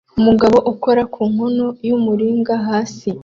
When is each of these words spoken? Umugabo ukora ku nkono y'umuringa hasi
Umugabo 0.19 0.57
ukora 0.73 1.01
ku 1.13 1.21
nkono 1.31 1.65
y'umuringa 1.87 2.53
hasi 2.67 3.09